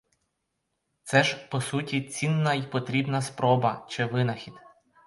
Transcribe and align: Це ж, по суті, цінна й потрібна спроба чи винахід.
Це 1.03 1.23
ж, 1.23 1.47
по 1.51 1.61
суті, 1.61 2.01
цінна 2.01 2.53
й 2.53 2.61
потрібна 2.63 3.21
спроба 3.21 3.85
чи 3.89 4.05
винахід. 4.05 4.53